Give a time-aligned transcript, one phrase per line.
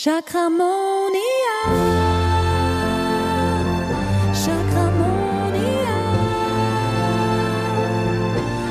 [0.00, 1.18] Chakramonia.
[4.32, 5.96] Chakramonia.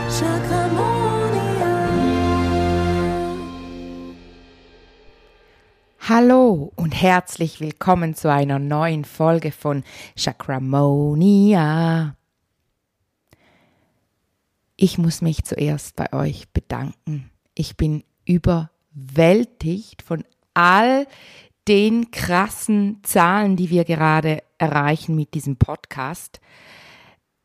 [0.08, 1.74] Chakramonia.
[6.00, 9.84] Hallo und herzlich willkommen zu einer neuen Folge von
[10.16, 12.16] Chakramonia.
[14.78, 17.32] Ich muss mich zuerst bei euch bedanken.
[17.54, 20.24] Ich bin überwältigt von
[20.58, 21.06] all
[21.68, 26.40] den krassen Zahlen, die wir gerade erreichen mit diesem Podcast.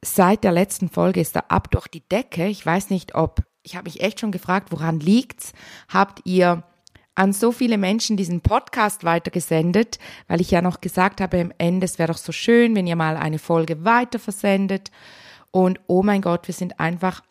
[0.02, 2.46] Seit der letzten Folge ist er ab durch die Decke.
[2.46, 5.52] Ich weiß nicht, ob, ich habe mich echt schon gefragt, woran liegt's?
[5.88, 6.62] Habt ihr
[7.14, 11.84] an so viele Menschen diesen Podcast weitergesendet, weil ich ja noch gesagt habe im Ende,
[11.84, 14.90] es wäre doch so schön, wenn ihr mal eine Folge weiter versendet.
[15.50, 17.22] Und oh mein Gott, wir sind einfach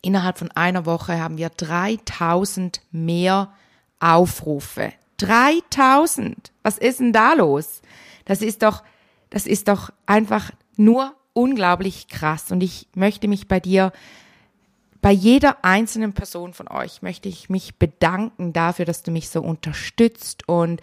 [0.00, 3.52] innerhalb von einer Woche haben wir 3000 mehr
[4.00, 4.92] Aufrufe.
[5.18, 6.52] 3000!
[6.62, 7.82] Was ist denn da los?
[8.24, 8.82] Das ist doch,
[9.28, 12.50] das ist doch einfach nur unglaublich krass.
[12.50, 13.92] Und ich möchte mich bei dir,
[15.00, 19.40] bei jeder einzelnen Person von euch, möchte ich mich bedanken dafür, dass du mich so
[19.40, 20.80] unterstützt und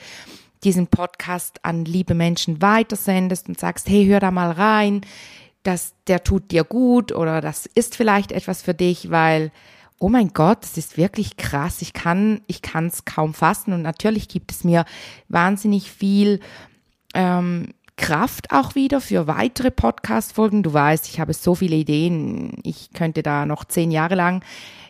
[0.63, 5.01] diesen Podcast an liebe Menschen weitersendest und sagst, hey, hör da mal rein,
[5.63, 9.51] dass der tut dir gut oder das ist vielleicht etwas für dich, weil
[9.99, 11.81] oh mein Gott, das ist wirklich krass.
[11.81, 13.73] Ich kann, ich kann es kaum fassen.
[13.73, 14.85] Und natürlich gibt es mir
[15.27, 16.39] wahnsinnig viel
[17.13, 20.61] ähm, Kraft auch wieder für weitere Podcast-Folgen.
[20.61, 22.59] Du weißt, ich habe so viele Ideen.
[22.63, 24.43] Ich könnte da noch zehn Jahre lang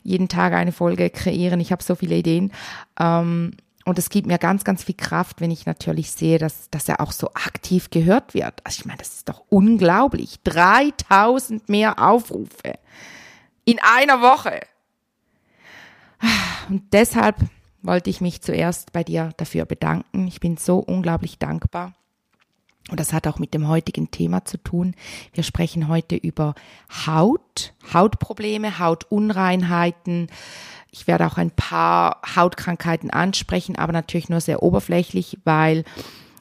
[0.04, 1.60] jeden Tag eine Folge kreieren.
[1.62, 2.52] Ich habe so viele Ideen.
[3.00, 3.52] Ähm,
[3.86, 7.00] und es gibt mir ganz, ganz viel Kraft, wenn ich natürlich sehe, dass, dass er
[7.00, 8.60] auch so aktiv gehört wird.
[8.66, 10.42] Also ich meine, das ist doch unglaublich.
[10.44, 12.74] 3000 mehr Aufrufe
[13.64, 14.60] in einer Woche.
[16.70, 17.38] Und deshalb
[17.82, 20.28] wollte ich mich zuerst bei dir dafür bedanken.
[20.28, 21.94] Ich bin so unglaublich dankbar.
[22.90, 24.96] Und das hat auch mit dem heutigen Thema zu tun.
[25.34, 26.56] Wir sprechen heute über
[27.06, 30.28] Haut, Hautprobleme, Hautunreinheiten.
[30.92, 35.84] Ich werde auch ein paar Hautkrankheiten ansprechen, aber natürlich nur sehr oberflächlich, weil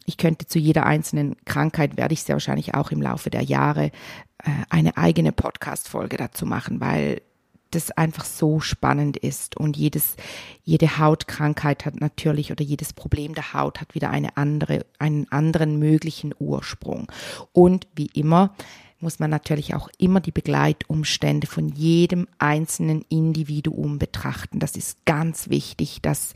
[0.05, 3.87] ich könnte zu jeder einzelnen Krankheit, werde ich sehr wahrscheinlich auch im Laufe der Jahre
[3.87, 7.23] äh, eine eigene Podcast-Folge dazu machen, weil
[7.71, 10.17] das einfach so spannend ist und jedes,
[10.63, 15.79] jede Hautkrankheit hat natürlich oder jedes Problem der Haut hat wieder eine andere, einen anderen
[15.79, 17.11] möglichen Ursprung.
[17.53, 18.55] Und wie immer
[19.01, 24.59] muss man natürlich auch immer die Begleitumstände von jedem einzelnen Individuum betrachten.
[24.59, 26.33] Das ist ganz wichtig, dass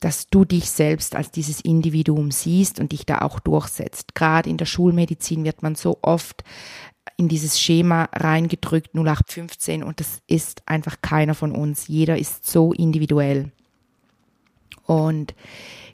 [0.00, 4.14] dass du dich selbst als dieses Individuum siehst und dich da auch durchsetzt.
[4.14, 6.44] Gerade in der Schulmedizin wird man so oft
[7.16, 11.88] in dieses Schema reingedrückt 0815 und das ist einfach keiner von uns.
[11.88, 13.50] Jeder ist so individuell.
[14.86, 15.34] Und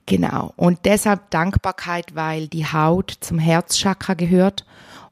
[0.06, 0.52] genau.
[0.56, 4.64] Und deshalb Dankbarkeit, weil die Haut zum Herzchakra gehört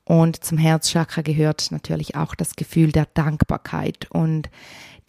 [0.04, 4.10] und zum Herzchakra gehört natürlich auch das Gefühl der Dankbarkeit.
[4.10, 4.50] Und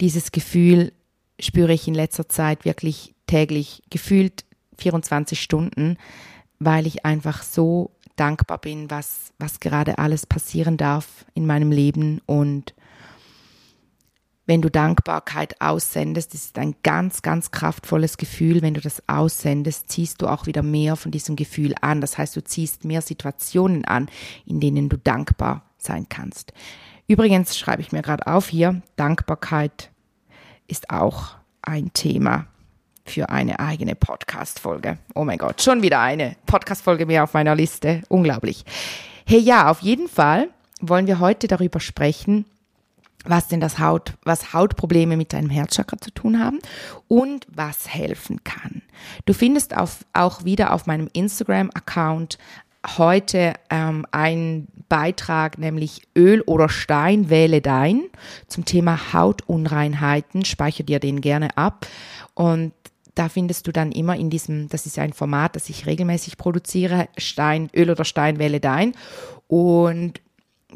[0.00, 0.92] dieses Gefühl
[1.38, 4.44] spüre ich in letzter Zeit wirklich täglich, gefühlt
[4.78, 5.96] 24 Stunden,
[6.58, 12.20] weil ich einfach so dankbar bin, was, was gerade alles passieren darf in meinem Leben.
[12.26, 12.74] Und
[14.46, 18.62] wenn du Dankbarkeit aussendest, das ist ein ganz, ganz kraftvolles Gefühl.
[18.62, 22.00] Wenn du das aussendest, ziehst du auch wieder mehr von diesem Gefühl an.
[22.00, 24.08] Das heißt, du ziehst mehr Situationen an,
[24.44, 26.52] in denen du dankbar sein kannst.
[27.06, 29.90] Übrigens schreibe ich mir gerade auf hier, Dankbarkeit
[30.66, 32.46] ist auch ein Thema
[33.04, 34.98] für eine eigene Podcast-Folge.
[35.14, 38.02] Oh mein Gott, schon wieder eine Podcast-Folge mehr auf meiner Liste.
[38.08, 38.64] Unglaublich.
[39.26, 40.48] Hey, ja, auf jeden Fall
[40.80, 42.44] wollen wir heute darüber sprechen,
[43.24, 46.58] was denn das Haut, was Hautprobleme mit deinem Herzchakra zu tun haben
[47.08, 48.82] und was helfen kann.
[49.24, 52.38] Du findest auf, auch wieder auf meinem Instagram-Account
[52.98, 58.02] heute ähm, einen Beitrag, nämlich Öl oder Stein, wähle dein,
[58.46, 60.44] zum Thema Hautunreinheiten.
[60.44, 61.86] Speicher dir den gerne ab.
[62.34, 62.72] Und
[63.14, 67.08] da findest du dann immer in diesem, das ist ein Format, das ich regelmäßig produziere,
[67.16, 68.94] Stein, Öl oder Stein, wähle dein.
[69.46, 70.20] Und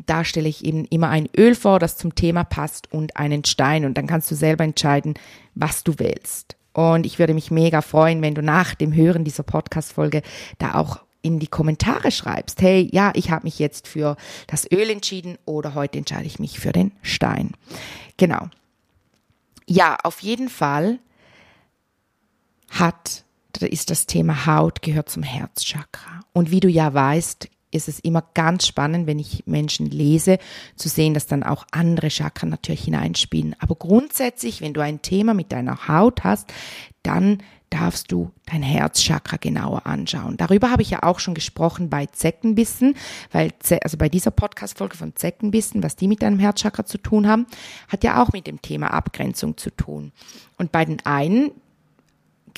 [0.06, 3.84] da stelle ich eben immer ein Öl vor, das zum Thema passt und einen Stein.
[3.84, 5.14] Und dann kannst du selber entscheiden,
[5.54, 6.56] was du wählst.
[6.72, 10.22] Und ich würde mich mega freuen, wenn du nach dem Hören dieser Podcast-Folge
[10.58, 14.88] da auch in die Kommentare schreibst, hey, ja, ich habe mich jetzt für das Öl
[14.88, 17.52] entschieden oder heute entscheide ich mich für den Stein.
[18.16, 18.48] Genau.
[19.66, 21.00] Ja, auf jeden Fall
[22.70, 23.24] hat,
[23.60, 26.20] ist das Thema Haut, gehört zum Herzchakra.
[26.32, 30.38] Und wie du ja weißt, ist es immer ganz spannend, wenn ich Menschen lese,
[30.76, 33.54] zu sehen, dass dann auch andere Chakren natürlich hineinspielen.
[33.58, 36.52] Aber grundsätzlich, wenn du ein Thema mit deiner Haut hast,
[37.02, 40.38] dann darfst du dein Herzchakra genauer anschauen.
[40.38, 42.94] Darüber habe ich ja auch schon gesprochen bei Zeckenbissen,
[43.30, 47.46] weil also bei dieser Podcast-Folge von Zeckenbissen, was die mit deinem Herzchakra zu tun haben,
[47.88, 50.12] hat ja auch mit dem Thema Abgrenzung zu tun.
[50.56, 51.50] Und bei den einen,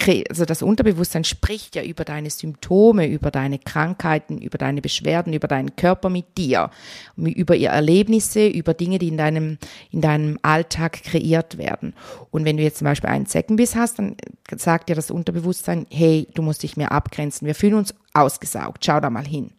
[0.08, 5.48] also das Unterbewusstsein spricht ja über deine Symptome, über deine Krankheiten, über deine Beschwerden, über
[5.48, 6.70] deinen Körper mit dir,
[7.16, 9.58] über ihr Erlebnisse, über Dinge, die in deinem,
[9.90, 11.94] in deinem Alltag kreiert werden.
[12.30, 14.16] Und wenn du jetzt zum Beispiel einen Zeckenbiss hast, dann
[14.56, 17.46] sagt dir das Unterbewusstsein, hey, du musst dich mehr abgrenzen.
[17.46, 18.84] Wir fühlen uns ausgesaugt.
[18.84, 19.50] Schau da mal hin.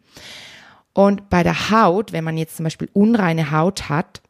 [0.92, 4.20] Und bei der Haut, wenn man jetzt zum Beispiel unreine Haut hat,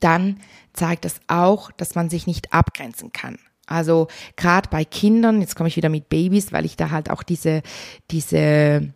[0.00, 0.40] dann
[0.72, 3.38] zeigt das auch, dass man sich nicht abgrenzen kann.
[3.66, 7.22] Also gerade bei Kindern, jetzt komme ich wieder mit Babys, weil ich da halt auch
[7.22, 7.62] diese,
[8.10, 8.92] diese,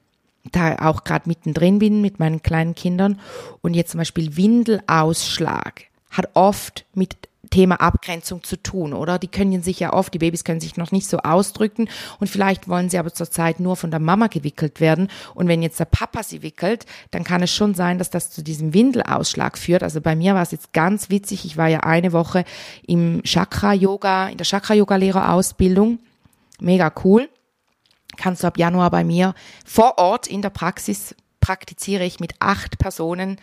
[0.52, 3.20] da auch gerade mittendrin bin mit meinen kleinen Kindern.
[3.62, 9.19] Und jetzt zum Beispiel Windelausschlag hat oft mit Thema Abgrenzung zu tun, oder?
[9.19, 11.88] Die können sich ja oft, die Babys können sich noch nicht so ausdrücken
[12.19, 15.08] und vielleicht wollen sie aber zurzeit nur von der Mama gewickelt werden.
[15.34, 18.43] Und wenn jetzt der Papa sie wickelt, dann kann es schon sein, dass das zu
[18.43, 19.82] diesem Windelausschlag führt.
[19.82, 21.44] Also bei mir war es jetzt ganz witzig.
[21.44, 22.44] Ich war ja eine Woche
[22.87, 25.98] im Chakra-Yoga, in der Chakra-Yoga-Lehrerausbildung.
[26.60, 27.28] Mega cool.
[28.16, 29.34] Kannst du ab Januar bei mir
[29.64, 31.14] vor Ort in der Praxis
[31.46, 33.37] praktiziere ich mit acht Personen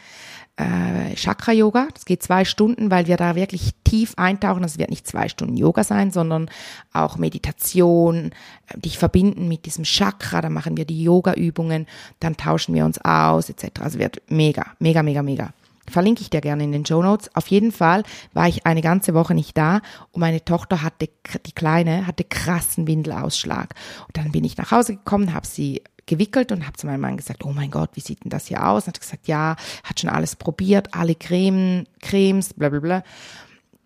[0.57, 1.88] äh, Chakra-Yoga.
[1.94, 4.61] Das geht zwei Stunden, weil wir da wirklich tief eintauchen.
[4.61, 6.50] Das wird nicht zwei Stunden Yoga sein, sondern
[6.91, 8.31] auch Meditation,
[8.67, 10.41] äh, dich verbinden mit diesem Chakra.
[10.41, 11.88] Dann machen wir die Yoga-Übungen,
[12.19, 13.81] dann tauschen wir uns aus, etc.
[13.81, 15.50] Also wird mega, mega, mega, mega.
[15.89, 17.35] Verlinke ich dir gerne in den Show Notes.
[17.35, 21.09] Auf jeden Fall war ich eine ganze Woche nicht da und meine Tochter hatte,
[21.45, 23.75] die Kleine, hatte krassen Windelausschlag.
[24.07, 27.17] Und dann bin ich nach Hause gekommen, habe sie gewickelt und habe zu meinem Mann
[27.17, 28.83] gesagt, oh mein Gott, wie sieht denn das hier aus?
[28.83, 33.03] Und hat gesagt, ja, hat schon alles probiert, alle Cremen, Cremes, bla bla bla.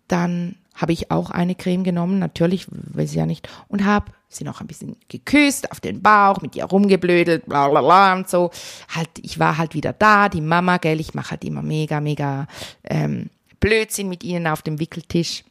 [0.08, 4.44] Dann habe ich auch eine Creme genommen, natürlich, will sie ja nicht, und habe sie
[4.44, 8.50] noch ein bisschen geküsst auf den Bauch, mit ihr rumgeblödelt, bla bla bla und so.
[8.94, 12.46] Halt, ich war halt wieder da, die Mama, gell, ich mache halt immer mega, mega
[12.84, 13.30] ähm,
[13.60, 15.44] Blödsinn mit ihnen auf dem Wickeltisch.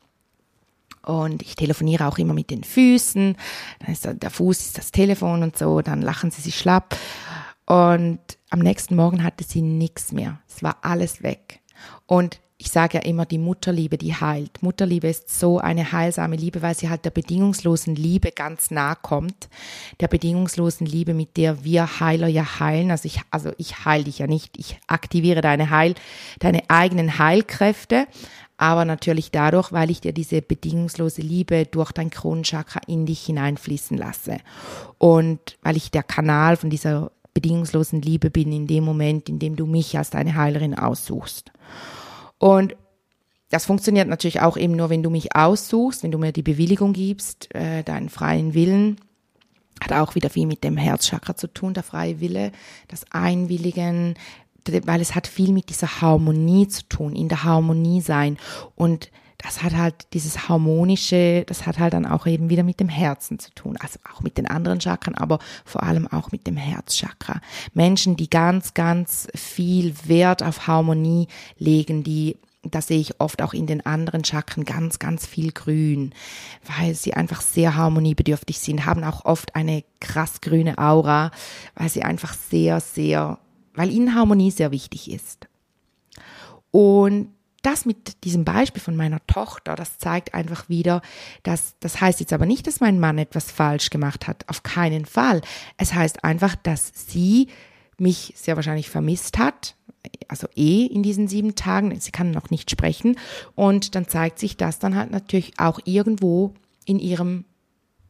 [1.08, 3.38] Und ich telefoniere auch immer mit den Füßen.
[3.80, 5.82] Dann ist der Fuß ist das Telefon und so.
[5.82, 6.98] Dann lachen sie sich schlapp.
[7.66, 8.20] Und
[8.50, 10.40] am nächsten Morgen hatte sie nichts mehr.
[10.48, 11.62] Es war alles weg.
[12.06, 14.64] Und ich sage ja immer, die Mutterliebe, die heilt.
[14.64, 19.48] Mutterliebe ist so eine heilsame Liebe, weil sie halt der bedingungslosen Liebe ganz nah kommt.
[20.00, 22.90] Der bedingungslosen Liebe, mit der wir Heiler ja heilen.
[22.90, 24.58] Also ich, also ich heile dich ja nicht.
[24.58, 25.94] Ich aktiviere deine Heil,
[26.40, 28.08] deine eigenen Heilkräfte
[28.58, 33.98] aber natürlich dadurch, weil ich dir diese bedingungslose Liebe durch dein Kronenchakra in dich hineinfließen
[33.98, 34.38] lasse.
[34.98, 39.56] Und weil ich der Kanal von dieser bedingungslosen Liebe bin in dem Moment, in dem
[39.56, 41.52] du mich als deine Heilerin aussuchst.
[42.40, 42.76] Und
[43.50, 46.94] das funktioniert natürlich auch eben nur, wenn du mich aussuchst, wenn du mir die Bewilligung
[46.94, 48.98] gibst, äh, deinen freien Willen.
[49.80, 52.52] Hat auch wieder viel mit dem Herzchakra zu tun, der freie Wille,
[52.88, 54.16] das Einwilligen,
[54.86, 58.38] weil es hat viel mit dieser Harmonie zu tun, in der Harmonie sein.
[58.76, 62.90] Und das hat halt dieses harmonische, das hat halt dann auch eben wieder mit dem
[62.90, 66.58] Herzen zu tun, also auch mit den anderen Chakren, aber vor allem auch mit dem
[66.58, 67.42] Herzchakra.
[67.74, 71.28] Menschen, die ganz, ganz viel Wert auf Harmonie
[71.58, 76.14] legen, die das sehe ich oft auch in den anderen Chakren ganz, ganz viel grün,
[76.78, 81.32] weil sie einfach sehr harmoniebedürftig sind, haben auch oft eine krass grüne Aura,
[81.76, 83.40] weil sie einfach sehr, sehr
[83.78, 85.48] weil ihnen Harmonie sehr wichtig ist.
[86.72, 87.30] Und
[87.62, 91.02] das mit diesem Beispiel von meiner Tochter, das zeigt einfach wieder,
[91.44, 95.06] dass das heißt jetzt aber nicht, dass mein Mann etwas falsch gemacht hat, auf keinen
[95.06, 95.42] Fall.
[95.78, 97.48] Es heißt einfach, dass sie
[97.98, 99.76] mich sehr wahrscheinlich vermisst hat,
[100.28, 103.18] also eh in diesen sieben Tagen, sie kann noch nicht sprechen
[103.56, 106.54] und dann zeigt sich das dann halt natürlich auch irgendwo
[106.86, 107.46] in ihrem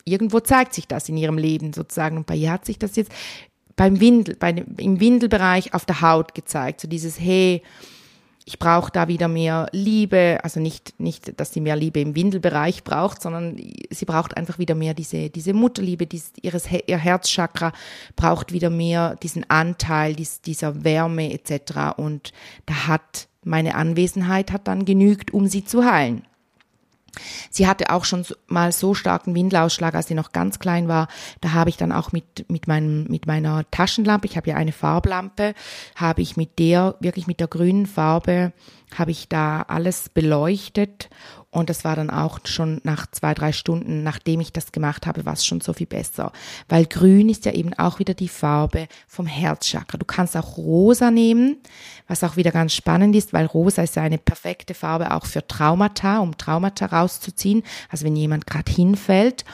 [0.08, 2.16] irgendwo zeigt sich das in ihrem Leben sozusagen.
[2.18, 3.12] Und bei ihr hat sich das jetzt
[3.78, 6.82] beim Windel, bei im Windelbereich auf der Haut gezeigt.
[6.82, 7.62] So dieses, hey,
[8.44, 12.86] ich brauche da wieder mehr Liebe, also nicht, nicht, dass sie mehr Liebe im Windelbereich
[12.86, 13.58] braucht, sondern
[13.90, 17.74] sie braucht einfach wieder mehr diese, diese Mutterliebe, dies, ihres, ihr Herzchakra
[18.16, 21.98] braucht wieder mehr diesen Anteil dies, dieser Wärme etc.
[21.98, 22.32] Und
[22.66, 26.24] da hat meine Anwesenheit hat dann genügt, um sie zu heilen.
[27.50, 31.08] Sie hatte auch schon mal so starken Windelausschlag, als sie noch ganz klein war.
[31.42, 34.72] Da habe ich dann auch mit, mit, meinem, mit meiner Taschenlampe, ich habe ja eine
[34.72, 35.54] Farblampe,
[35.96, 38.54] habe ich mit der, wirklich mit der grünen Farbe,
[38.98, 41.10] habe ich da alles beleuchtet
[41.50, 45.26] und das war dann auch schon nach zwei, drei Stunden, nachdem ich das gemacht habe,
[45.26, 46.34] war es schon so viel besser.
[46.68, 49.98] Weil grün ist ja eben auch wieder die Farbe vom Herzchakra.
[49.98, 51.58] Du kannst auch rosa nehmen,
[52.08, 55.48] was auch wieder ganz spannend ist, weil rosa ist ja eine perfekte Farbe auch für
[55.48, 57.64] Traumata, um Traumata rauszuziehen.
[57.90, 59.46] Also wenn jemand gerade hinfällt.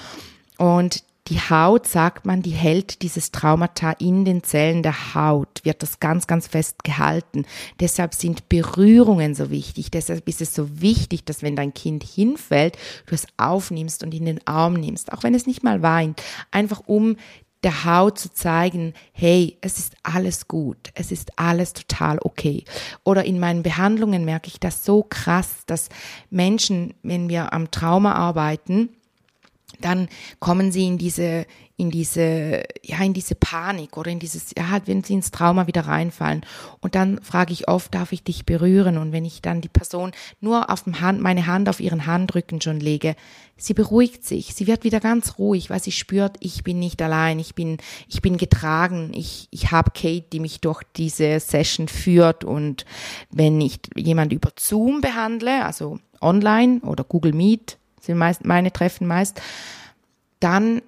[0.58, 5.82] Und die Haut, sagt man, die hält dieses Traumata in den Zellen der Haut, wird
[5.82, 7.46] das ganz, ganz fest gehalten.
[7.80, 9.90] Deshalb sind Berührungen so wichtig.
[9.90, 14.26] Deshalb ist es so wichtig, dass wenn dein Kind hinfällt, du es aufnimmst und in
[14.26, 17.16] den Arm nimmst, auch wenn es nicht mal weint, einfach um
[17.64, 22.66] der Haut zu zeigen, hey, es ist alles gut, es ist alles total okay.
[23.06, 25.88] Oder in meinen Behandlungen merke ich das so krass, dass
[26.30, 28.90] Menschen, wenn wir am Trauma arbeiten,
[29.82, 30.08] dann
[30.40, 34.88] kommen sie in diese, in diese, ja, in diese Panik oder in dieses, ja, halt,
[34.88, 36.46] wenn sie ins Trauma wieder reinfallen.
[36.82, 38.98] Und dann frage ich oft, darf ich dich berühren?
[38.98, 42.62] Und wenn ich dann die Person nur auf dem Hand, meine Hand auf ihren Handrücken
[42.62, 43.16] schon lege,
[43.58, 47.40] sie beruhigt sich, sie wird wieder ganz ruhig, weil sie spürt, ich bin nicht allein,
[47.40, 47.78] ich bin,
[48.08, 52.44] ich bin getragen, ich, ich habe Kate, die mich durch diese Session führt.
[52.44, 52.86] Und
[53.32, 59.08] wenn ich jemand über Zoom behandle, also online oder Google Meet, sind meist, meine Treffen
[59.08, 59.42] meist,
[60.40, 60.82] dann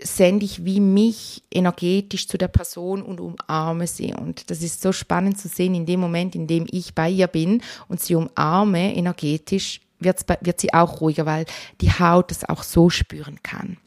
[0.00, 4.12] sende ich wie mich energetisch zu der Person und umarme sie.
[4.14, 7.26] Und das ist so spannend zu sehen, in dem Moment, in dem ich bei ihr
[7.26, 11.46] bin und sie umarme energetisch, wird sie auch ruhiger, weil
[11.80, 13.78] die Haut das auch so spüren kann.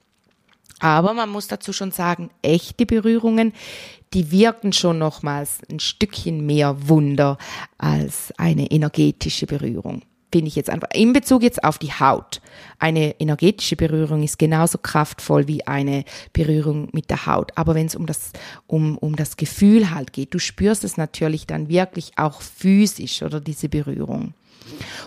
[0.79, 3.53] Aber man muss dazu schon sagen, echte Berührungen,
[4.13, 7.37] die wirken schon nochmals ein Stückchen mehr Wunder
[7.77, 10.01] als eine energetische Berührung
[10.31, 12.41] finde ich jetzt einfach, in Bezug jetzt auf die Haut.
[12.77, 17.51] Eine energetische Berührung ist genauso kraftvoll wie eine Berührung mit der Haut.
[17.55, 18.31] Aber wenn es um das,
[18.67, 23.39] um, um das Gefühl halt geht, du spürst es natürlich dann wirklich auch physisch oder
[23.39, 24.33] diese Berührung.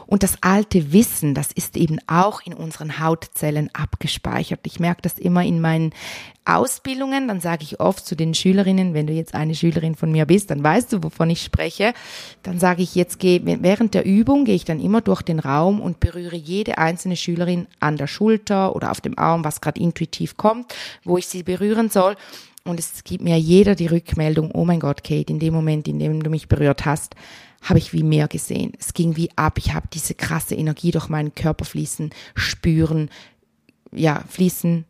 [0.07, 4.61] Und das alte Wissen, das ist eben auch in unseren Hautzellen abgespeichert.
[4.65, 5.93] Ich merke das immer in meinen
[6.45, 10.27] Ausbildungen, dann sage ich oft zu den Schülerinnen, wenn du jetzt eine Schülerin von mir
[10.27, 11.95] bist, dann weißt du, wovon ich spreche.
[12.43, 15.81] Dann sage ich jetzt, gehe, während der Übung gehe ich dann immer durch den Raum
[15.81, 20.37] und berühre jede einzelne Schülerin an der Schulter oder auf dem Arm, was gerade intuitiv
[20.37, 22.17] kommt, wo ich sie berühren soll.
[22.65, 25.99] Und es gibt mir jeder die Rückmeldung, oh mein Gott, Kate, in dem Moment, in
[25.99, 27.15] dem du mich berührt hast,
[27.63, 28.73] habe ich wie mehr gesehen.
[28.79, 29.59] Es ging wie ab.
[29.59, 33.11] Ich habe diese krasse Energie durch meinen Körper fließen, spüren,
[33.93, 34.85] ja, fließen.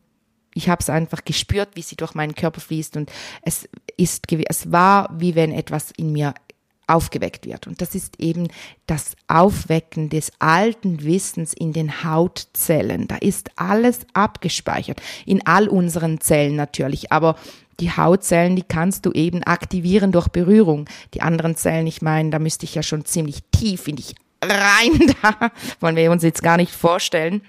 [0.55, 3.11] Ich habe es einfach gespürt, wie sie durch meinen Körper fließt und
[3.41, 6.33] es ist, es war wie wenn etwas in mir
[6.87, 7.67] aufgeweckt wird.
[7.67, 8.49] Und das ist eben
[8.87, 13.07] das Aufwecken des alten Wissens in den Hautzellen.
[13.07, 15.01] Da ist alles abgespeichert.
[15.25, 17.11] In all unseren Zellen natürlich.
[17.11, 17.35] Aber
[17.79, 20.87] die Hautzellen, die kannst du eben aktivieren durch Berührung.
[21.13, 25.13] Die anderen Zellen, ich meine, da müsste ich ja schon ziemlich tief in dich rein.
[25.21, 27.41] Da wollen wir uns jetzt gar nicht vorstellen,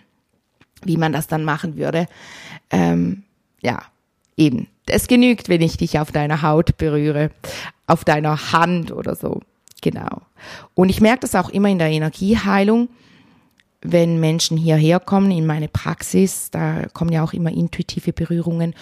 [0.84, 2.06] wie man das dann machen würde.
[2.70, 3.24] Ähm,
[3.60, 3.82] ja,
[4.36, 4.68] eben.
[4.86, 7.30] Es genügt, wenn ich dich auf deiner Haut berühre,
[7.86, 9.40] auf deiner Hand oder so.
[9.82, 10.22] Genau.
[10.74, 12.88] Und ich merke das auch immer in der Energieheilung
[13.84, 18.74] wenn Menschen hierher kommen in meine Praxis, da kommen ja auch immer intuitive Berührungen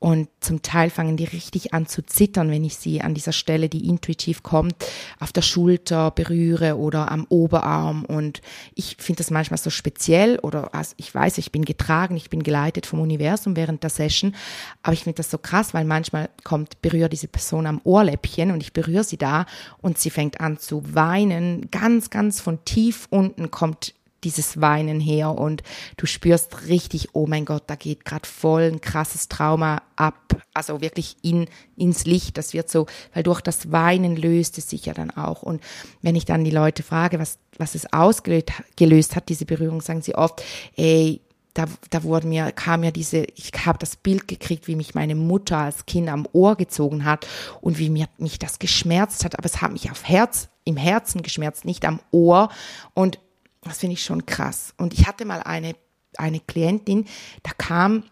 [0.00, 3.68] und zum Teil fangen die richtig an zu zittern, wenn ich sie an dieser Stelle,
[3.68, 4.74] die intuitiv kommt,
[5.20, 8.06] auf der Schulter berühre oder am Oberarm.
[8.06, 8.40] Und
[8.74, 12.42] ich finde das manchmal so speziell oder also ich weiß, ich bin getragen, ich bin
[12.42, 14.34] geleitet vom Universum während der Session,
[14.82, 18.62] aber ich finde das so krass, weil manchmal kommt, berührt diese Person am Ohrläppchen und
[18.62, 19.44] ich berühre sie da
[19.82, 21.70] und sie fängt an zu weinen.
[21.70, 23.92] Ganz, ganz von tief unten kommt
[24.24, 25.62] dieses Weinen her und
[25.96, 30.80] du spürst richtig, oh mein Gott, da geht gerade voll ein krasses Trauma ab, also
[30.80, 31.46] wirklich in
[31.76, 32.36] ins Licht.
[32.36, 35.42] Das wird so, weil durch das Weinen löst es sich ja dann auch.
[35.42, 35.62] Und
[36.02, 40.14] wenn ich dann die Leute frage, was was es ausgelöst hat, diese Berührung, sagen sie
[40.14, 40.42] oft,
[40.76, 41.20] ey,
[41.54, 45.14] da, da wurde mir, kam ja diese, ich habe das Bild gekriegt, wie mich meine
[45.14, 47.26] Mutter als Kind am Ohr gezogen hat
[47.60, 51.22] und wie mir, mich das geschmerzt hat, aber es hat mich auf Herz, im Herzen
[51.22, 52.50] geschmerzt, nicht am Ohr.
[52.94, 53.18] Und
[53.62, 54.74] das finde ich schon krass.
[54.76, 55.74] Und ich hatte mal eine,
[56.16, 57.06] eine Klientin,
[57.42, 58.04] da kam,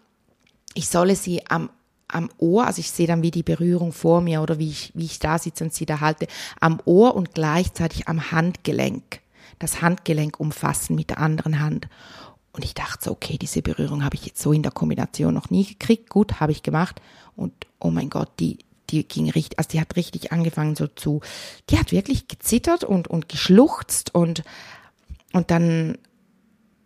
[0.75, 1.71] ich solle sie am
[2.09, 5.05] am Ohr, also ich sehe dann wie die Berührung vor mir oder wie ich, wie
[5.05, 6.27] ich da sitze und sie da halte,
[6.59, 9.21] am Ohr und gleichzeitig am Handgelenk.
[9.59, 11.89] Das Handgelenk umfassen mit der anderen Hand.
[12.53, 15.51] Und ich dachte so, okay, diese Berührung habe ich jetzt so in der Kombination noch
[15.51, 16.09] nie gekriegt.
[16.09, 17.01] Gut, habe ich gemacht.
[17.37, 18.59] Und oh mein Gott, die,
[18.91, 21.21] die ging richtig, also die hat richtig angefangen so zu,
[21.71, 24.43] die hat wirklich gezittert und, und geschluchzt und
[25.33, 25.99] und dann,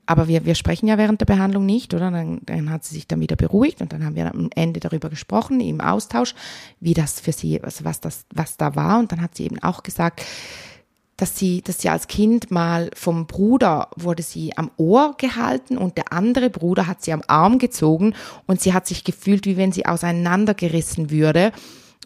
[0.07, 2.11] aber wir, wir sprechen ja während der Behandlung nicht, oder?
[2.11, 5.09] Dann, dann hat sie sich dann wieder beruhigt und dann haben wir am Ende darüber
[5.09, 6.35] gesprochen, im Austausch,
[6.81, 8.99] wie das für sie, also was das, was da war.
[8.99, 10.23] Und dann hat sie eben auch gesagt,
[11.17, 15.97] dass sie, dass sie als Kind mal vom Bruder wurde sie am Ohr gehalten und
[15.97, 18.15] der andere Bruder hat sie am Arm gezogen
[18.47, 21.53] und sie hat sich gefühlt, wie wenn sie auseinandergerissen würde.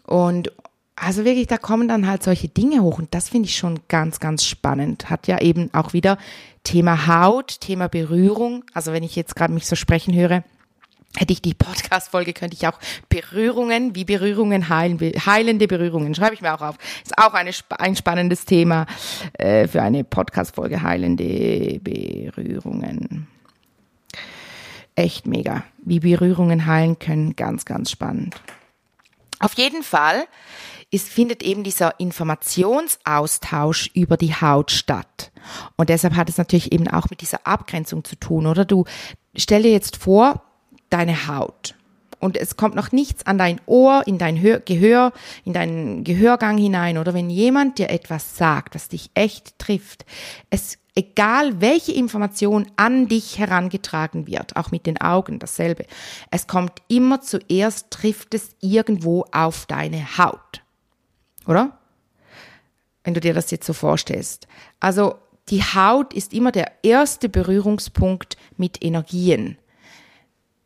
[0.05, 0.51] Und,
[0.99, 4.19] also wirklich, da kommen dann halt solche Dinge hoch und das finde ich schon ganz,
[4.19, 5.09] ganz spannend.
[5.09, 6.17] Hat ja eben auch wieder
[6.63, 8.65] Thema Haut, Thema Berührung.
[8.73, 10.43] Also wenn ich jetzt gerade mich so sprechen höre,
[11.15, 16.41] hätte ich die Podcast-Folge, könnte ich auch Berührungen, wie Berührungen heilen, heilende Berührungen, schreibe ich
[16.41, 16.77] mir auch auf.
[17.03, 18.87] Ist auch eine, ein spannendes Thema
[19.33, 23.27] äh, für eine Podcast-Folge, heilende Berührungen.
[24.95, 25.63] Echt mega.
[25.77, 28.35] Wie Berührungen heilen können, ganz, ganz spannend.
[29.39, 30.25] Auf jeden Fall
[30.89, 35.31] ist, findet eben dieser Informationsaustausch über die Haut statt.
[35.75, 38.65] Und deshalb hat es natürlich eben auch mit dieser Abgrenzung zu tun, oder?
[38.65, 38.85] Du
[39.35, 40.41] stell dir jetzt vor,
[40.89, 41.75] deine Haut.
[42.19, 45.13] Und es kommt noch nichts an dein Ohr, in dein Gehör,
[45.45, 46.97] in deinen Gehörgang hinein.
[46.97, 50.03] Oder wenn jemand dir etwas sagt, was dich echt trifft,
[50.49, 55.85] es, egal welche Information an dich herangetragen wird, auch mit den Augen dasselbe,
[56.31, 60.63] es kommt immer zuerst, trifft es irgendwo auf deine Haut.
[61.47, 61.77] Oder?
[63.03, 64.47] Wenn du dir das jetzt so vorstellst.
[64.79, 65.15] Also,
[65.49, 69.57] die Haut ist immer der erste Berührungspunkt mit Energien.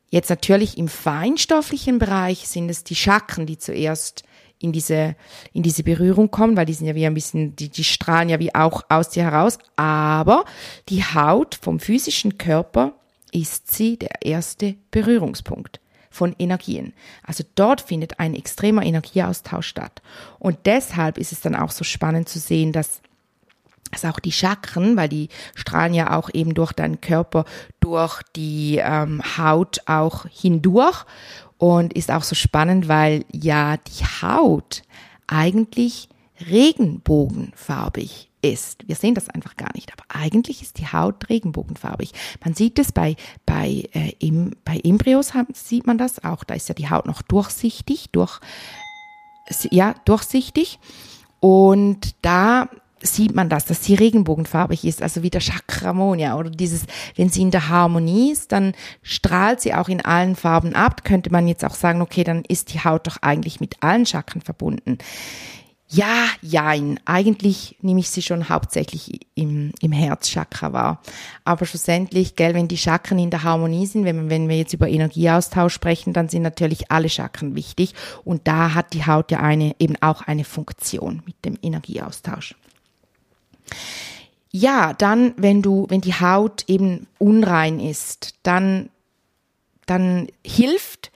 [0.09, 4.23] Jetzt natürlich im feinstofflichen Bereich sind es die Chakren, die zuerst
[4.57, 5.15] in diese,
[5.53, 8.39] in diese Berührung kommen, weil die sind ja wie ein bisschen, die, die strahlen ja
[8.39, 9.57] wie auch aus dir heraus.
[9.75, 10.45] Aber
[10.89, 12.93] die Haut vom physischen Körper
[13.31, 15.79] ist sie der erste Berührungspunkt
[16.11, 16.93] von Energien.
[17.23, 20.03] Also dort findet ein extremer Energieaustausch statt.
[20.37, 23.01] Und deshalb ist es dann auch so spannend zu sehen, dass
[23.91, 27.45] also auch die Chakren, weil die strahlen ja auch eben durch deinen Körper,
[27.79, 31.05] durch die ähm, Haut auch hindurch.
[31.57, 34.81] Und ist auch so spannend, weil ja die Haut
[35.27, 36.09] eigentlich
[36.49, 38.87] regenbogenfarbig ist.
[38.87, 42.11] Wir sehen das einfach gar nicht, aber eigentlich ist die Haut regenbogenfarbig.
[42.43, 46.43] Man sieht es bei, bei, äh, im, bei Embryos haben, sieht man das auch.
[46.43, 48.39] Da ist ja die Haut noch durchsichtig, durch,
[49.69, 50.79] ja, durchsichtig.
[51.39, 52.67] Und da
[53.03, 57.41] sieht man das, dass sie regenbogenfarbig ist, also wie der Chakramonia oder dieses, wenn sie
[57.41, 61.03] in der Harmonie ist, dann strahlt sie auch in allen Farben ab.
[61.03, 64.41] Könnte man jetzt auch sagen, okay, dann ist die Haut doch eigentlich mit allen Chakren
[64.41, 64.99] verbunden.
[65.93, 67.01] Ja, jein.
[67.03, 71.01] Eigentlich nehme ich sie schon hauptsächlich im, im Herzchakra wahr.
[71.43, 74.87] Aber schlussendlich, gell, wenn die Chakren in der Harmonie sind, wenn, wenn wir jetzt über
[74.87, 77.93] Energieaustausch sprechen, dann sind natürlich alle Chakren wichtig.
[78.23, 82.55] Und da hat die Haut ja eine, eben auch eine Funktion mit dem Energieaustausch.
[84.49, 88.89] Ja, dann, wenn du, wenn die Haut eben unrein ist, dann,
[89.87, 91.11] dann hilft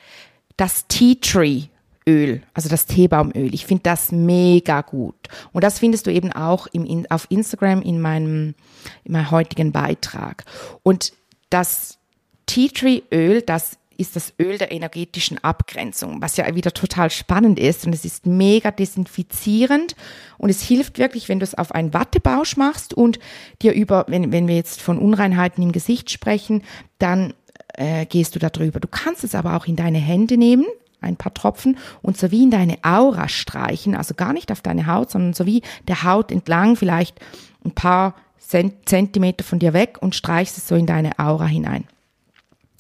[0.57, 1.67] das Tea Tree
[2.07, 3.53] Öl, also das Teebaumöl.
[3.53, 5.15] Ich finde das mega gut.
[5.51, 8.55] Und das findest du eben auch im, auf Instagram in meinem,
[9.03, 10.45] in meinem heutigen Beitrag.
[10.83, 11.13] Und
[11.49, 11.97] das
[12.45, 17.59] Tea Tree Öl, das ist das Öl der energetischen Abgrenzung, was ja wieder total spannend
[17.59, 19.95] ist und es ist mega desinfizierend
[20.37, 23.19] und es hilft wirklich, wenn du es auf einen Wattebausch machst und
[23.61, 26.63] dir über, wenn, wenn wir jetzt von Unreinheiten im Gesicht sprechen,
[26.99, 27.33] dann
[27.75, 28.79] äh, gehst du da drüber.
[28.79, 30.65] Du kannst es aber auch in deine Hände nehmen,
[31.05, 34.87] ein paar Tropfen und so wie in deine Aura streichen, also gar nicht auf deine
[34.87, 37.19] Haut, sondern so wie der Haut entlang, vielleicht
[37.63, 41.85] ein paar Zentimeter von dir weg und streichst es so in deine Aura hinein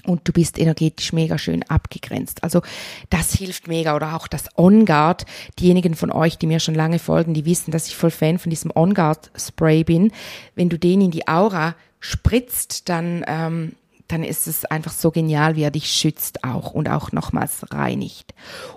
[0.05, 2.43] und du bist energetisch mega schön abgegrenzt.
[2.43, 2.61] Also
[3.09, 5.25] das hilft mega oder auch das On-Guard.
[5.59, 8.49] Diejenigen von euch, die mir schon lange folgen, die wissen, dass ich voll Fan von
[8.49, 10.11] diesem On-Guard Spray bin.
[10.55, 13.73] Wenn du den in die Aura spritzt, dann ähm,
[14.07, 18.33] dann ist es einfach so genial, wie er dich schützt auch und auch nochmals reinigt.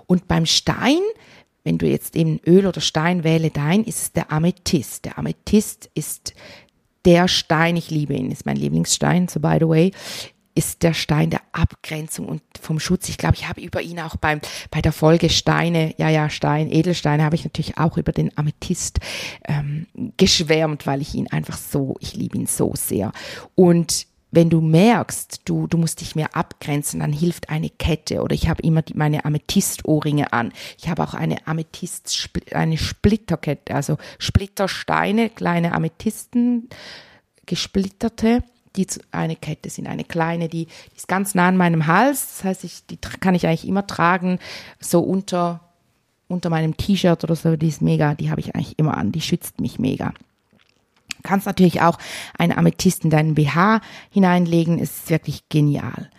[0.07, 0.99] Und beim Stein,
[1.63, 5.05] wenn du jetzt eben Öl oder Stein wähle dein, ist es der Amethyst.
[5.05, 6.33] Der Amethyst ist
[7.05, 9.91] der Stein, ich liebe ihn, ist mein Lieblingsstein, so by the way,
[10.55, 13.07] ist der Stein der Abgrenzung und vom Schutz.
[13.07, 16.69] Ich glaube, ich habe über ihn auch beim, bei der Folge Steine, ja, ja, Stein,
[16.69, 18.99] Edelsteine, habe ich natürlich auch über den Amethyst
[19.47, 19.87] ähm,
[20.17, 23.13] geschwärmt, weil ich ihn einfach so, ich liebe ihn so sehr.
[23.55, 28.35] Und wenn du merkst, du, du musst dich mehr abgrenzen, dann hilft eine Kette oder
[28.35, 30.53] ich habe immer die, meine Amethyst-Ohrringe an.
[30.77, 36.69] Ich habe auch eine Amethyst, eine Splitterkette, also Splittersteine, kleine Amethysten,
[37.45, 38.43] gesplitterte
[38.75, 42.37] die eine Kette sind, eine kleine, die, die ist ganz nah an meinem Hals.
[42.37, 44.39] Das heißt, ich, die kann ich eigentlich immer tragen,
[44.79, 45.61] so unter,
[46.27, 47.55] unter meinem T-Shirt oder so.
[47.55, 49.11] Die ist mega, die habe ich eigentlich immer an.
[49.11, 50.13] Die schützt mich mega.
[51.23, 51.97] Kannst natürlich auch
[52.37, 54.79] eine Amethyst in deinen BH hineinlegen.
[54.79, 56.09] Es ist wirklich genial.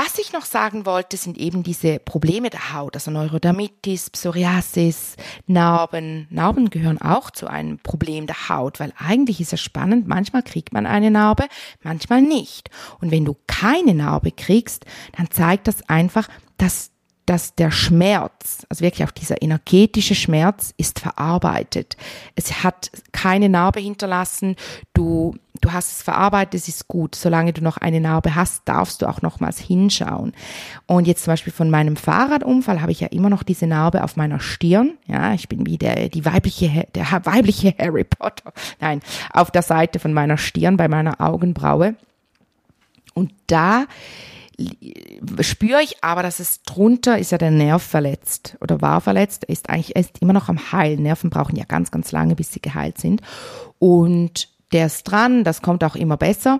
[0.00, 5.16] Was ich noch sagen wollte, sind eben diese Probleme der Haut, also Neurodermitis, Psoriasis,
[5.48, 6.28] Narben.
[6.30, 10.72] Narben gehören auch zu einem Problem der Haut, weil eigentlich ist es spannend, manchmal kriegt
[10.72, 11.46] man eine Narbe,
[11.82, 12.70] manchmal nicht.
[13.00, 14.84] Und wenn du keine Narbe kriegst,
[15.16, 16.92] dann zeigt das einfach, dass
[17.28, 21.98] dass der Schmerz, also wirklich auch dieser energetische Schmerz, ist verarbeitet.
[22.36, 24.56] Es hat keine Narbe hinterlassen.
[24.94, 27.14] Du, du hast es verarbeitet, es ist gut.
[27.14, 30.32] Solange du noch eine Narbe hast, darfst du auch nochmals hinschauen.
[30.86, 34.16] Und jetzt zum Beispiel von meinem Fahrradunfall habe ich ja immer noch diese Narbe auf
[34.16, 34.96] meiner Stirn.
[35.06, 38.54] Ja, ich bin wie der, die weibliche, der weibliche Harry Potter.
[38.80, 39.02] Nein,
[39.34, 41.94] auf der Seite von meiner Stirn bei meiner Augenbraue.
[43.12, 43.84] Und da
[45.40, 49.70] spüre ich aber, dass es drunter ist ja der Nerv verletzt oder war verletzt, ist
[49.70, 51.02] eigentlich ist immer noch am Heilen.
[51.02, 53.22] Nerven brauchen ja ganz, ganz lange, bis sie geheilt sind.
[53.78, 56.58] Und der ist dran, das kommt auch immer besser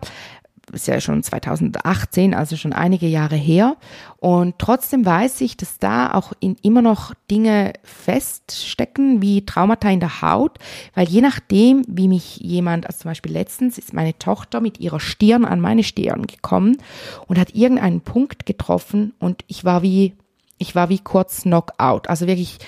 [0.73, 3.77] ist ja schon 2018, also schon einige Jahre her.
[4.19, 10.01] Und trotzdem weiß ich, dass da auch in, immer noch Dinge feststecken, wie Traumata in
[10.01, 10.59] der Haut,
[10.95, 15.01] weil je nachdem, wie mich jemand, also zum Beispiel letztens ist meine Tochter mit ihrer
[15.01, 16.79] Stirn an meine Stirn gekommen
[17.27, 20.15] und hat irgendeinen Punkt getroffen und ich war wie,
[20.59, 22.09] ich war wie kurz Knockout.
[22.09, 22.59] Also wirklich,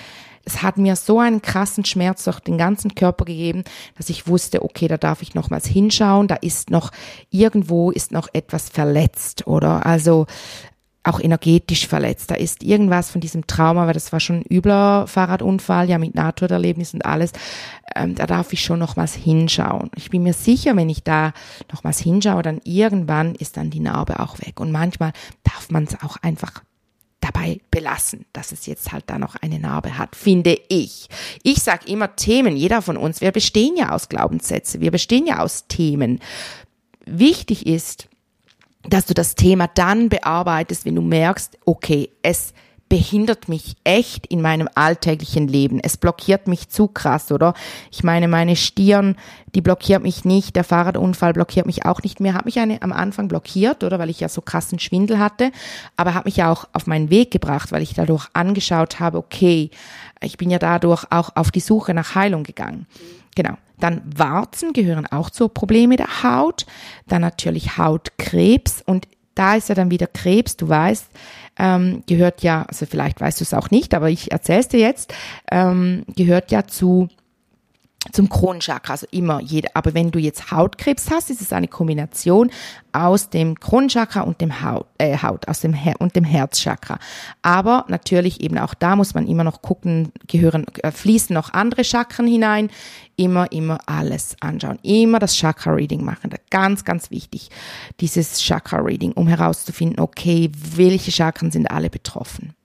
[0.45, 3.63] es hat mir so einen krassen Schmerz durch den ganzen Körper gegeben,
[3.97, 6.91] dass ich wusste, okay, da darf ich nochmals hinschauen, da ist noch,
[7.29, 9.85] irgendwo ist noch etwas verletzt, oder?
[9.85, 10.25] Also,
[11.03, 12.29] auch energetisch verletzt.
[12.29, 16.13] Da ist irgendwas von diesem Trauma, weil das war schon ein übler Fahrradunfall, ja mit
[16.15, 17.31] Nahtoderlebnis und alles.
[17.95, 19.89] Ähm, da darf ich schon nochmals hinschauen.
[19.95, 21.33] Ich bin mir sicher, wenn ich da
[21.71, 24.59] nochmals hinschaue, dann irgendwann ist dann die Narbe auch weg.
[24.59, 25.11] Und manchmal
[25.43, 26.61] darf man es auch einfach
[27.21, 31.07] dabei belassen, dass es jetzt halt da noch eine Narbe hat, finde ich.
[31.43, 35.39] Ich sage immer Themen, jeder von uns, wir bestehen ja aus Glaubenssätze, wir bestehen ja
[35.39, 36.19] aus Themen.
[37.05, 38.07] Wichtig ist,
[38.83, 42.53] dass du das Thema dann bearbeitest, wenn du merkst, okay, es
[42.91, 45.79] behindert mich echt in meinem alltäglichen Leben.
[45.81, 47.53] Es blockiert mich zu krass, oder?
[47.89, 49.15] Ich meine, meine Stirn,
[49.55, 50.57] die blockiert mich nicht.
[50.57, 52.33] Der Fahrradunfall blockiert mich auch nicht mehr.
[52.33, 53.97] Hat mich eine, am Anfang blockiert, oder?
[53.97, 55.53] Weil ich ja so krassen Schwindel hatte.
[55.95, 59.71] Aber hat mich ja auch auf meinen Weg gebracht, weil ich dadurch angeschaut habe, okay,
[60.19, 62.87] ich bin ja dadurch auch auf die Suche nach Heilung gegangen.
[63.35, 63.53] Genau.
[63.79, 66.65] Dann Warzen gehören auch zu Probleme der Haut.
[67.07, 68.83] Dann natürlich Hautkrebs.
[68.85, 70.57] Und da ist ja dann wieder Krebs.
[70.57, 71.07] Du weißt,
[71.59, 74.79] ähm, gehört ja, also vielleicht weißt du es auch nicht, aber ich erzähle es dir
[74.79, 75.13] jetzt,
[75.51, 77.09] ähm, gehört ja zu
[78.11, 79.69] zum Kronenchakra, also immer jeder.
[79.75, 82.49] Aber wenn du jetzt Hautkrebs hast, ist es eine Kombination
[82.93, 86.97] aus dem Kronenchakra und dem Haut, äh, Haut aus dem Her und dem Herzchakra.
[87.43, 91.83] Aber natürlich eben auch da muss man immer noch gucken, gehören, äh, fließen noch andere
[91.83, 92.71] Chakren hinein.
[93.17, 94.79] Immer, immer alles anschauen.
[94.81, 96.31] Immer das Chakra-Reading machen.
[96.49, 97.49] Ganz, ganz wichtig.
[97.99, 102.55] Dieses Chakra-Reading, um herauszufinden, okay, welche Chakren sind alle betroffen.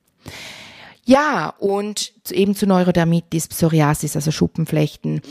[1.07, 5.23] Ja, und eben zu Neurodermitis, Psoriasis, also Schuppenflechten,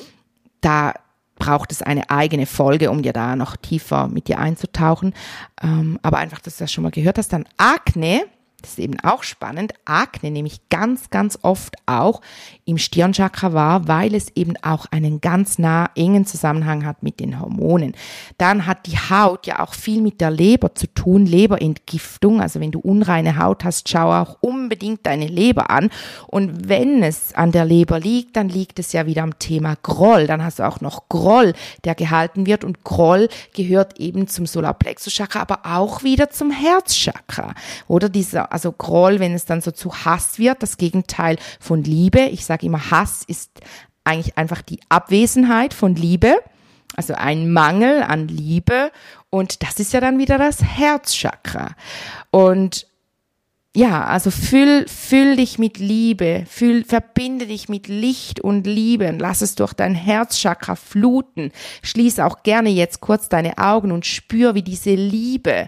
[0.61, 0.93] da
[1.35, 5.13] braucht es eine eigene Folge, um dir da noch tiefer mit dir einzutauchen.
[5.61, 7.33] Ähm, aber einfach, dass du das schon mal gehört hast.
[7.33, 8.23] Dann Akne,
[8.65, 12.21] das ist eben auch spannend, Akne nämlich ganz, ganz oft auch
[12.65, 17.39] im Stirnchakra war, weil es eben auch einen ganz nah engen Zusammenhang hat mit den
[17.39, 17.93] Hormonen.
[18.39, 22.41] Dann hat die Haut ja auch viel mit der Leber zu tun, Leberentgiftung.
[22.41, 25.91] Also wenn du unreine Haut hast, schau auch unbedingt deine Leber an.
[26.25, 30.25] Und wenn es an der Leber liegt, dann liegt es ja wieder am Thema Groll.
[30.25, 32.63] Dann hast du auch noch Groll, der gehalten wird.
[32.63, 37.53] Und Groll gehört eben zum Solarplexus-Chakra, aber auch wieder zum Herzchakra.
[37.87, 42.21] Oder dieser, also Groll, wenn es dann so zu Hass wird, das Gegenteil von Liebe.
[42.21, 43.51] Ich sage immer, Hass ist
[44.05, 46.37] eigentlich einfach die Abwesenheit von Liebe,
[46.95, 48.93] also ein Mangel an Liebe.
[49.29, 51.71] Und das ist ja dann wieder das Herzchakra.
[52.31, 52.87] Und
[53.75, 59.19] ja, also füll, füll dich mit Liebe, füll, verbinde dich mit Licht und Liebe und
[59.19, 61.51] lass es durch dein Herzchakra fluten.
[61.83, 65.67] Schließ auch gerne jetzt kurz deine Augen und spür, wie diese Liebe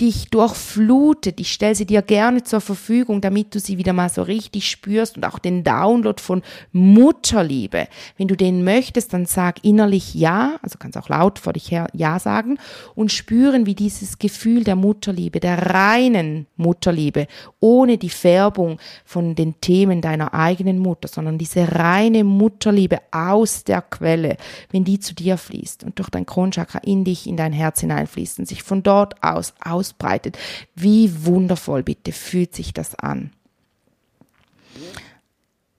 [0.00, 1.40] dich durchflutet.
[1.40, 5.18] Ich stelle sie dir gerne zur Verfügung, damit du sie wieder mal so richtig spürst
[5.18, 6.40] und auch den Download von
[6.72, 7.86] Mutterliebe.
[8.16, 11.88] Wenn du den möchtest, dann sag innerlich Ja, also kannst auch laut vor dich her
[11.92, 12.56] Ja sagen
[12.94, 17.26] und spüren, wie dieses Gefühl der Mutterliebe, der reinen Mutterliebe,
[17.60, 23.82] ohne die Färbung von den Themen deiner eigenen Mutter, sondern diese reine Mutterliebe aus der
[23.82, 24.36] Quelle,
[24.70, 28.40] wenn die zu dir fließt und durch dein Kronchakra in dich, in dein Herz hineinfließt
[28.40, 30.38] und sich von dort aus ausbreitet.
[30.74, 33.32] Wie wundervoll bitte fühlt sich das an?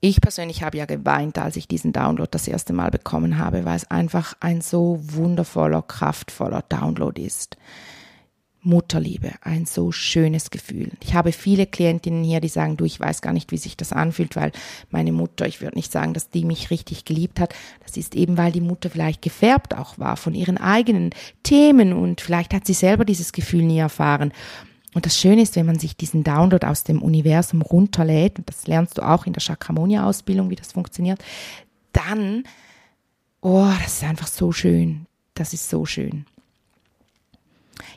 [0.00, 3.76] Ich persönlich habe ja geweint, als ich diesen Download das erste Mal bekommen habe, weil
[3.76, 7.56] es einfach ein so wundervoller, kraftvoller Download ist.
[8.64, 10.90] Mutterliebe, ein so schönes Gefühl.
[11.02, 13.92] Ich habe viele Klientinnen hier, die sagen, du, ich weiß gar nicht, wie sich das
[13.92, 14.52] anfühlt, weil
[14.90, 17.54] meine Mutter, ich würde nicht sagen, dass die mich richtig geliebt hat.
[17.82, 21.10] Das ist eben, weil die Mutter vielleicht gefärbt auch war von ihren eigenen
[21.42, 24.32] Themen und vielleicht hat sie selber dieses Gefühl nie erfahren.
[24.94, 28.66] Und das Schöne ist, wenn man sich diesen Download aus dem Universum runterlädt, und das
[28.66, 31.22] lernst du auch in der Chakramonia-Ausbildung, wie das funktioniert,
[31.92, 32.44] dann,
[33.40, 35.06] oh, das ist einfach so schön.
[35.34, 36.26] Das ist so schön.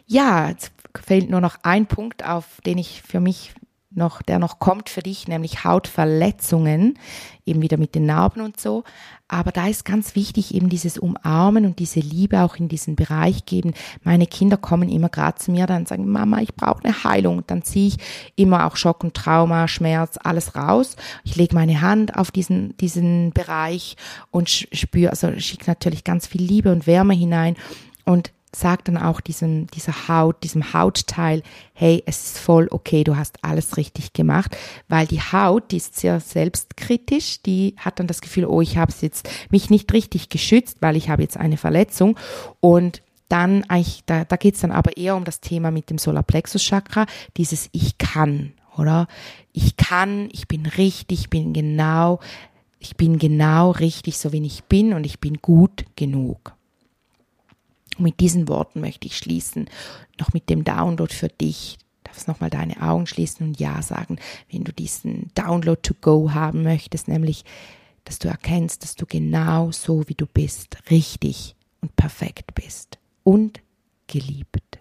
[0.06, 0.72] Ja, jetzt
[1.06, 3.54] fehlt nur noch ein Punkt, auf den ich für mich
[3.98, 7.00] noch, der noch kommt für dich, nämlich Hautverletzungen,
[7.46, 8.84] eben wieder mit den Narben und so.
[9.28, 13.46] Aber da ist ganz wichtig eben dieses Umarmen und diese Liebe auch in diesen Bereich
[13.46, 13.74] geben.
[14.04, 17.44] Meine Kinder kommen immer gerade zu mir, dann sagen, Mama, ich brauche eine Heilung.
[17.48, 17.98] Dann ziehe ich
[18.36, 20.96] immer auch Schock und Trauma, Schmerz, alles raus.
[21.24, 23.98] Ich lege meine Hand auf diesen, diesen Bereich
[24.32, 27.56] und spüre, also schicke natürlich ganz viel Liebe und Wärme hinein.
[28.06, 33.18] Und sagt dann auch diesem, dieser Haut, diesem Hautteil, hey, es ist voll okay, du
[33.18, 34.58] hast alles richtig gemacht,
[34.88, 38.94] weil die Haut, die ist sehr selbstkritisch, die hat dann das Gefühl, oh, ich habe
[39.02, 42.18] jetzt mich nicht richtig geschützt, weil ich habe jetzt eine Verletzung
[42.60, 45.98] und dann eigentlich, da, da geht es dann aber eher um das Thema mit dem
[45.98, 47.06] Solarplexus-Chakra,
[47.36, 49.08] dieses Ich kann, oder?
[49.52, 52.20] Ich kann, ich bin richtig, ich bin genau,
[52.80, 56.57] ich bin genau richtig, so wie ich bin und ich bin gut genug.
[57.98, 59.70] Und mit diesen Worten möchte ich schließen,
[60.20, 61.78] noch mit dem Download für dich.
[62.04, 64.18] Darfst nochmal deine Augen schließen und Ja sagen,
[64.52, 67.44] wenn du diesen Download to go haben möchtest, nämlich,
[68.06, 73.62] dass du erkennst, dass du genau so wie du bist, richtig und perfekt bist und
[74.08, 74.80] geliebt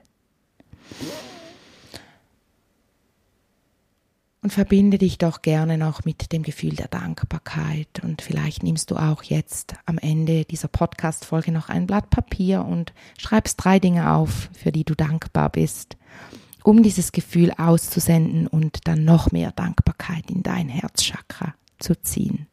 [4.46, 7.88] und verbinde dich doch gerne noch mit dem Gefühl der Dankbarkeit.
[8.04, 12.92] Und vielleicht nimmst du auch jetzt am Ende dieser Podcast-Folge noch ein Blatt Papier und
[13.18, 15.96] schreibst drei Dinge auf, für die du dankbar bist,
[16.62, 22.46] um dieses Gefühl auszusenden und dann noch mehr Dankbarkeit in dein Herzchakra zu ziehen.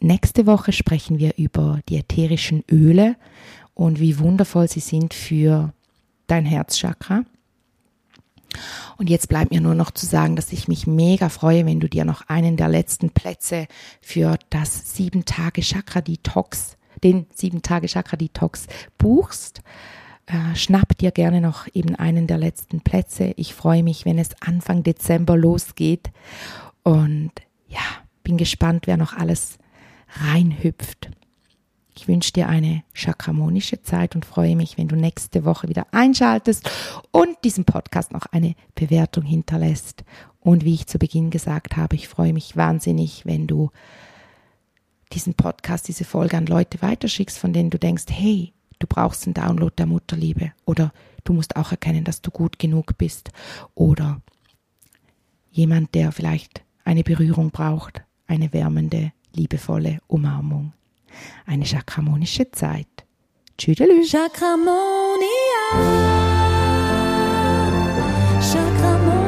[0.00, 3.16] Nächste Woche sprechen wir über die ätherischen Öle
[3.72, 5.72] und wie wundervoll sie sind für
[6.26, 7.24] dein Herzchakra.
[8.96, 11.88] Und jetzt bleibt mir nur noch zu sagen, dass ich mich mega freue, wenn du
[11.88, 13.66] dir noch einen der letzten Plätze
[14.00, 18.66] für das sieben Tage Chakra Detox, den sieben Tage Chakra Detox
[18.98, 19.62] buchst.
[20.26, 23.32] Äh, schnapp dir gerne noch eben einen der letzten Plätze.
[23.36, 26.10] Ich freue mich, wenn es Anfang Dezember losgeht.
[26.82, 27.32] Und
[27.68, 27.80] ja,
[28.22, 29.58] bin gespannt, wer noch alles
[30.08, 31.10] reinhüpft.
[32.00, 36.70] Ich wünsche dir eine chakramonische Zeit und freue mich, wenn du nächste Woche wieder einschaltest
[37.10, 40.04] und diesem Podcast noch eine Bewertung hinterlässt.
[40.40, 43.68] Und wie ich zu Beginn gesagt habe, ich freue mich wahnsinnig, wenn du
[45.12, 49.34] diesen Podcast, diese Folge an Leute weiterschickst, von denen du denkst, hey, du brauchst einen
[49.34, 53.28] Download der Mutterliebe oder du musst auch erkennen, dass du gut genug bist
[53.74, 54.22] oder
[55.50, 60.72] jemand, der vielleicht eine Berührung braucht, eine wärmende, liebevolle Umarmung
[61.46, 62.88] eine chakramonische Zeit.
[63.58, 64.04] Tschüdelü.
[64.04, 65.62] Chakramonia.
[68.40, 69.19] Chakramonia.